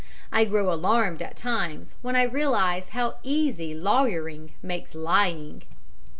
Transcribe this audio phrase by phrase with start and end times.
[0.31, 5.61] I grow alarmed at times when I realize how easy lawyering makes lying.